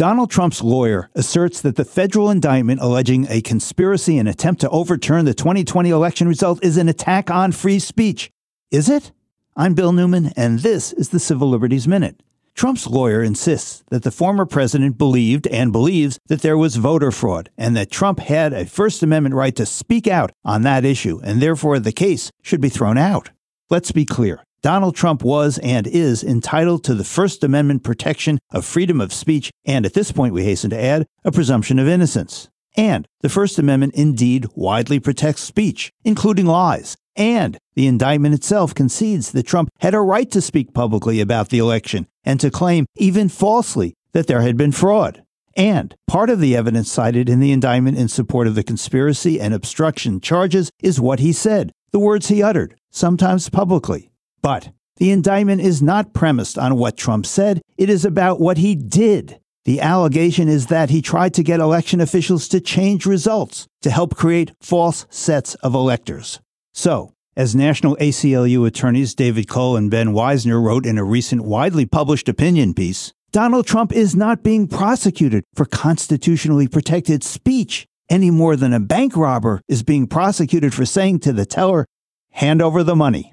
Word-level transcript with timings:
Donald 0.00 0.30
Trump's 0.30 0.62
lawyer 0.62 1.10
asserts 1.14 1.60
that 1.60 1.76
the 1.76 1.84
federal 1.84 2.30
indictment 2.30 2.80
alleging 2.80 3.26
a 3.28 3.42
conspiracy 3.42 4.16
and 4.16 4.26
attempt 4.26 4.62
to 4.62 4.70
overturn 4.70 5.26
the 5.26 5.34
2020 5.34 5.90
election 5.90 6.26
result 6.26 6.64
is 6.64 6.78
an 6.78 6.88
attack 6.88 7.30
on 7.30 7.52
free 7.52 7.78
speech. 7.78 8.30
Is 8.70 8.88
it? 8.88 9.12
I'm 9.58 9.74
Bill 9.74 9.92
Newman, 9.92 10.32
and 10.38 10.60
this 10.60 10.94
is 10.94 11.10
the 11.10 11.20
Civil 11.20 11.50
Liberties 11.50 11.86
Minute. 11.86 12.22
Trump's 12.54 12.86
lawyer 12.86 13.22
insists 13.22 13.84
that 13.90 14.02
the 14.02 14.10
former 14.10 14.46
president 14.46 14.96
believed 14.96 15.46
and 15.48 15.70
believes 15.70 16.18
that 16.28 16.40
there 16.40 16.56
was 16.56 16.76
voter 16.76 17.10
fraud 17.10 17.50
and 17.58 17.76
that 17.76 17.90
Trump 17.90 18.20
had 18.20 18.54
a 18.54 18.64
First 18.64 19.02
Amendment 19.02 19.34
right 19.34 19.54
to 19.56 19.66
speak 19.66 20.08
out 20.08 20.32
on 20.46 20.62
that 20.62 20.86
issue, 20.86 21.20
and 21.22 21.42
therefore 21.42 21.78
the 21.78 21.92
case 21.92 22.30
should 22.42 22.62
be 22.62 22.70
thrown 22.70 22.96
out. 22.96 23.32
Let's 23.68 23.92
be 23.92 24.06
clear. 24.06 24.42
Donald 24.62 24.94
Trump 24.94 25.22
was 25.22 25.58
and 25.58 25.86
is 25.86 26.22
entitled 26.22 26.84
to 26.84 26.94
the 26.94 27.04
First 27.04 27.42
Amendment 27.42 27.82
protection 27.82 28.38
of 28.52 28.64
freedom 28.64 29.00
of 29.00 29.12
speech, 29.12 29.50
and 29.64 29.86
at 29.86 29.94
this 29.94 30.12
point, 30.12 30.34
we 30.34 30.44
hasten 30.44 30.70
to 30.70 30.82
add, 30.82 31.06
a 31.24 31.32
presumption 31.32 31.78
of 31.78 31.88
innocence. 31.88 32.48
And 32.76 33.06
the 33.20 33.28
First 33.28 33.58
Amendment 33.58 33.94
indeed 33.94 34.46
widely 34.54 35.00
protects 35.00 35.42
speech, 35.42 35.90
including 36.04 36.46
lies. 36.46 36.96
And 37.16 37.58
the 37.74 37.86
indictment 37.86 38.34
itself 38.34 38.74
concedes 38.74 39.32
that 39.32 39.46
Trump 39.46 39.70
had 39.80 39.94
a 39.94 40.00
right 40.00 40.30
to 40.30 40.40
speak 40.40 40.74
publicly 40.74 41.20
about 41.20 41.48
the 41.48 41.58
election 41.58 42.06
and 42.24 42.38
to 42.40 42.50
claim, 42.50 42.86
even 42.96 43.28
falsely, 43.28 43.94
that 44.12 44.26
there 44.26 44.42
had 44.42 44.56
been 44.56 44.72
fraud. 44.72 45.22
And 45.56 45.94
part 46.06 46.30
of 46.30 46.38
the 46.38 46.54
evidence 46.54 46.92
cited 46.92 47.28
in 47.28 47.40
the 47.40 47.52
indictment 47.52 47.98
in 47.98 48.08
support 48.08 48.46
of 48.46 48.54
the 48.54 48.62
conspiracy 48.62 49.40
and 49.40 49.52
obstruction 49.52 50.20
charges 50.20 50.70
is 50.80 51.00
what 51.00 51.18
he 51.18 51.32
said, 51.32 51.72
the 51.90 51.98
words 51.98 52.28
he 52.28 52.42
uttered, 52.42 52.76
sometimes 52.90 53.48
publicly. 53.48 54.09
But 54.42 54.72
the 54.96 55.10
indictment 55.10 55.60
is 55.60 55.80
not 55.82 56.12
premised 56.12 56.58
on 56.58 56.76
what 56.76 56.96
Trump 56.96 57.26
said, 57.26 57.62
it 57.78 57.88
is 57.88 58.04
about 58.04 58.40
what 58.40 58.58
he 58.58 58.74
did. 58.74 59.40
The 59.64 59.80
allegation 59.80 60.48
is 60.48 60.66
that 60.66 60.90
he 60.90 61.02
tried 61.02 61.34
to 61.34 61.42
get 61.42 61.60
election 61.60 62.00
officials 62.00 62.48
to 62.48 62.60
change 62.60 63.06
results 63.06 63.66
to 63.82 63.90
help 63.90 64.16
create 64.16 64.52
false 64.60 65.06
sets 65.10 65.54
of 65.56 65.74
electors. 65.74 66.40
So, 66.72 67.12
as 67.36 67.54
National 67.54 67.96
ACLU 67.96 68.66
attorneys 68.66 69.14
David 69.14 69.48
Cole 69.48 69.76
and 69.76 69.90
Ben 69.90 70.08
Wizner 70.08 70.62
wrote 70.62 70.86
in 70.86 70.98
a 70.98 71.04
recent 71.04 71.42
widely 71.42 71.86
published 71.86 72.28
opinion 72.28 72.74
piece, 72.74 73.12
Donald 73.32 73.66
Trump 73.66 73.92
is 73.92 74.16
not 74.16 74.42
being 74.42 74.66
prosecuted 74.66 75.44
for 75.54 75.64
constitutionally 75.64 76.66
protected 76.66 77.22
speech 77.22 77.86
any 78.08 78.30
more 78.30 78.56
than 78.56 78.72
a 78.72 78.80
bank 78.80 79.16
robber 79.16 79.60
is 79.68 79.84
being 79.84 80.06
prosecuted 80.06 80.74
for 80.74 80.84
saying 80.84 81.20
to 81.20 81.32
the 81.32 81.46
teller, 81.46 81.86
hand 82.30 82.60
over 82.60 82.82
the 82.82 82.96
money. 82.96 83.32